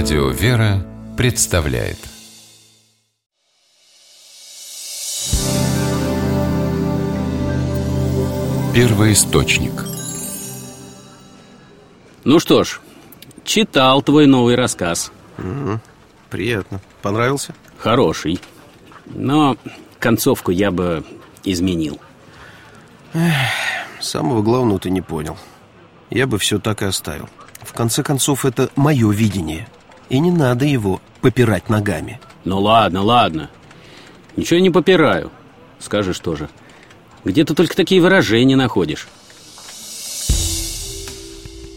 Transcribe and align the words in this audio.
Радио 0.00 0.28
«Вера» 0.28 0.86
представляет 1.16 1.98
Первый 8.72 9.12
источник 9.14 9.72
Ну 12.22 12.38
что 12.38 12.62
ж, 12.62 12.80
читал 13.42 14.00
твой 14.02 14.28
новый 14.28 14.54
рассказ 14.54 15.10
Угу. 15.36 15.80
Приятно. 16.30 16.80
Понравился? 17.02 17.52
Хороший 17.78 18.38
Но 19.06 19.56
концовку 19.98 20.52
я 20.52 20.70
бы 20.70 21.02
изменил 21.42 21.98
Самого 24.00 24.42
главного 24.42 24.78
ты 24.78 24.90
не 24.90 25.00
понял. 25.00 25.36
Я 26.08 26.28
бы 26.28 26.38
все 26.38 26.60
так 26.60 26.82
и 26.82 26.84
оставил. 26.84 27.28
В 27.62 27.72
конце 27.72 28.04
концов, 28.04 28.44
это 28.44 28.70
мое 28.76 29.10
видение. 29.10 29.66
И 30.10 30.18
не 30.18 30.30
надо 30.30 30.64
его 30.64 31.00
попирать 31.20 31.68
ногами. 31.68 32.20
Ну 32.44 32.60
ладно, 32.60 33.02
ладно 33.02 33.50
Ничего 34.36 34.56
я 34.56 34.62
не 34.62 34.70
попираю 34.70 35.30
Скажешь 35.80 36.18
тоже 36.20 36.48
Где 37.24 37.44
ты 37.44 37.54
только 37.54 37.76
такие 37.76 38.00
выражения 38.00 38.56
находишь? 38.56 39.08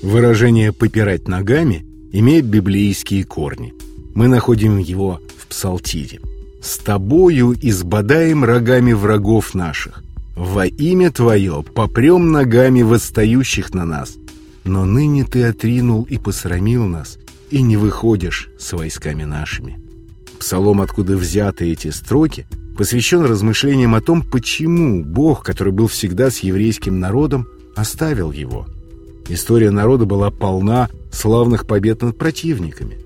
Выражение 0.01 0.73
«попирать 0.73 1.27
ногами» 1.27 1.85
имеет 2.11 2.45
библейские 2.45 3.23
корни. 3.23 3.75
Мы 4.15 4.27
находим 4.27 4.79
его 4.79 5.21
в 5.37 5.45
Псалтире. 5.45 6.19
«С 6.59 6.79
тобою 6.79 7.55
избадаем 7.61 8.43
рогами 8.43 8.93
врагов 8.93 9.53
наших. 9.53 10.03
Во 10.35 10.65
имя 10.65 11.11
Твое 11.11 11.63
попрем 11.75 12.31
ногами 12.31 12.81
восстающих 12.81 13.75
на 13.75 13.85
нас. 13.85 14.15
Но 14.63 14.85
ныне 14.85 15.23
Ты 15.23 15.43
отринул 15.43 16.03
и 16.03 16.17
посрамил 16.17 16.87
нас, 16.87 17.19
и 17.51 17.61
не 17.61 17.77
выходишь 17.77 18.49
с 18.57 18.73
войсками 18.73 19.23
нашими». 19.23 19.79
Псалом, 20.39 20.81
откуда 20.81 21.17
взяты 21.17 21.71
эти 21.71 21.89
строки, 21.89 22.47
посвящен 22.77 23.21
размышлениям 23.21 23.93
о 23.93 24.01
том, 24.01 24.23
почему 24.23 25.03
Бог, 25.03 25.43
который 25.43 25.71
был 25.71 25.87
всегда 25.87 26.31
с 26.31 26.39
еврейским 26.39 26.99
народом, 26.99 27.47
оставил 27.75 28.31
его– 28.31 28.65
История 29.29 29.71
народа 29.71 30.05
была 30.05 30.29
полна 30.29 30.89
славных 31.11 31.65
побед 31.65 32.01
над 32.01 32.17
противниками. 32.17 32.99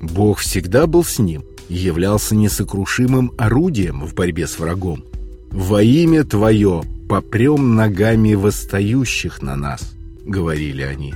Бог 0.00 0.40
всегда 0.40 0.86
был 0.86 1.04
с 1.04 1.18
ним 1.18 1.44
и 1.70 1.74
являлся 1.74 2.34
несокрушимым 2.34 3.32
орудием 3.38 4.04
в 4.04 4.14
борьбе 4.14 4.46
с 4.46 4.58
врагом. 4.58 5.04
«Во 5.50 5.82
имя 5.82 6.24
Твое 6.24 6.82
попрем 7.08 7.76
ногами 7.76 8.34
восстающих 8.34 9.40
на 9.40 9.56
нас»,— 9.56 9.94
говорили 10.26 10.82
они. 10.82 11.14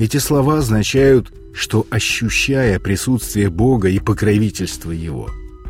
Эти 0.00 0.16
слова 0.16 0.56
означают, 0.56 1.30
что, 1.52 1.86
ощущая 1.90 2.80
присутствие 2.80 3.50
Бога 3.50 3.90
и 3.90 3.98
покровительство 3.98 4.92
Его, 4.92 5.28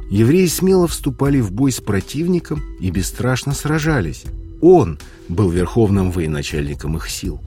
евреи 0.08 0.46
смело 0.46 0.86
вступали 0.86 1.40
в 1.40 1.50
бой 1.50 1.72
с 1.72 1.80
противником 1.80 2.62
и 2.78 2.92
бесстрашно 2.92 3.54
сражались. 3.54 4.22
Он 4.60 5.00
был 5.28 5.50
верховным 5.50 6.12
военачальником 6.12 6.96
их 6.96 7.10
сил. 7.10 7.40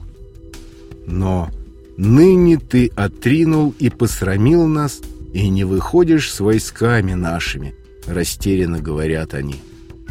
Но 1.06 1.50
ныне 1.96 2.58
ты 2.58 2.92
отринул 2.94 3.74
и 3.78 3.88
посрамил 3.88 4.66
нас, 4.66 5.00
и 5.32 5.48
не 5.48 5.64
выходишь 5.64 6.30
с 6.30 6.38
войсками 6.38 7.14
нашими, 7.14 7.74
растерянно 8.06 8.80
говорят 8.80 9.32
они. 9.32 9.56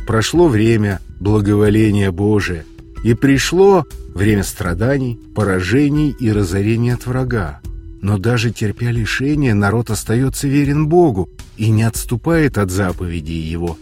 Прошло 0.08 0.48
время 0.48 1.02
благоволения 1.20 2.12
Божия, 2.12 2.66
и 3.04 3.14
пришло 3.14 3.86
время 4.14 4.44
страданий, 4.44 5.19
поражений 5.36 6.16
и 6.19 6.31
разорения 6.31 6.94
от 6.94 7.06
врага. 7.06 7.61
Но 8.02 8.17
даже 8.17 8.52
терпя 8.52 8.92
лишения, 8.92 9.53
народ 9.53 9.89
остается 9.89 10.47
верен 10.47 10.88
Богу 10.88 11.30
и 11.58 11.70
не 11.70 11.83
отступает 11.83 12.58
от 12.58 12.70
заповедей 12.70 13.39
Его. 13.39 13.77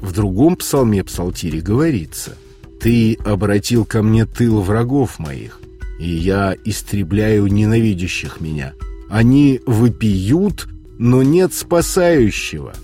В 0.00 0.12
другом 0.12 0.56
псалме 0.56 1.04
псалтире 1.04 1.60
говорится 1.60 2.36
«Ты 2.80 3.14
обратил 3.24 3.84
ко 3.84 4.02
мне 4.02 4.26
тыл 4.26 4.60
врагов 4.60 5.20
моих, 5.20 5.60
и 6.00 6.08
я 6.08 6.56
истребляю 6.64 7.46
ненавидящих 7.46 8.40
меня. 8.40 8.72
Они 9.08 9.60
выпьют, 9.66 10.66
но 10.98 11.22
нет 11.22 11.54
спасающего. 11.54 12.74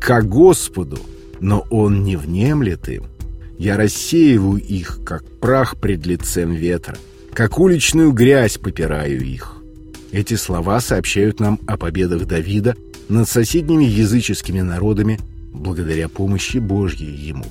К 0.00 0.22
Господу, 0.22 0.98
но 1.40 1.64
Он 1.70 2.02
не 2.02 2.16
внемлет 2.16 2.88
им. 2.88 3.04
Я 3.64 3.76
рассеиваю 3.76 4.58
их, 4.58 5.00
как 5.04 5.24
прах 5.40 5.76
пред 5.78 6.06
лицем 6.06 6.52
ветра, 6.52 6.96
как 7.32 7.58
уличную 7.58 8.12
грязь 8.12 8.58
попираю 8.58 9.20
их. 9.20 9.56
Эти 10.12 10.34
слова 10.34 10.80
сообщают 10.80 11.40
нам 11.40 11.58
о 11.66 11.76
победах 11.76 12.26
Давида 12.26 12.76
над 13.08 13.28
соседними 13.28 13.84
языческими 13.84 14.60
народами 14.60 15.18
благодаря 15.52 16.08
помощи 16.08 16.58
Божьей 16.58 17.10
ему. 17.10 17.46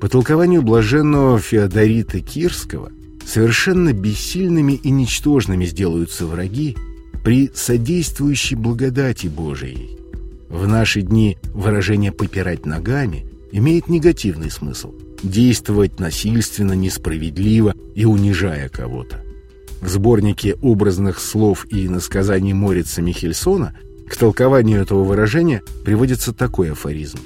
По 0.00 0.08
толкованию 0.08 0.62
блаженного 0.62 1.40
Феодорита 1.40 2.20
Кирского– 2.20 2.92
Совершенно 3.26 3.92
бессильными 3.92 4.72
и 4.72 4.90
ничтожными 4.90 5.64
сделаются 5.64 6.26
враги 6.26 6.76
при 7.24 7.50
содействующей 7.54 8.56
благодати 8.56 9.28
Божией. 9.28 9.98
В 10.48 10.66
наши 10.66 11.02
дни 11.02 11.38
выражение 11.54 12.12
«попирать 12.12 12.66
ногами» 12.66 13.26
имеет 13.52 13.88
негативный 13.88 14.50
смысл– 14.50 14.92
действовать 15.22 16.00
насильственно, 16.00 16.72
несправедливо 16.72 17.74
и 17.94 18.04
унижая 18.04 18.68
кого-то. 18.68 19.22
В 19.80 19.88
сборнике 19.88 20.54
образных 20.62 21.20
слов 21.20 21.66
и 21.70 21.88
насказаний 21.88 22.52
Морица 22.52 23.02
Михельсона 23.02 23.76
к 24.08 24.16
толкованию 24.16 24.80
этого 24.80 25.04
выражения 25.04 25.62
приводится 25.84 26.32
такой 26.32 26.72
афоризм. 26.72 27.18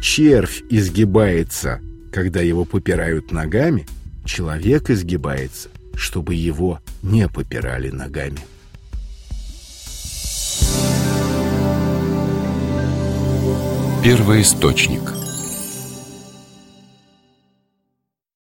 «Червь 0.00 0.62
изгибается, 0.70 1.80
когда 2.12 2.40
его 2.40 2.64
попирают 2.64 3.32
ногами– 3.32 3.86
человек 4.24 4.90
изгибается, 4.90 5.68
чтобы 5.94 6.34
его 6.34 6.80
не 7.02 7.28
попирали 7.28 7.90
ногами. 7.90 8.38
Первый 14.02 14.42
источник 14.42 15.00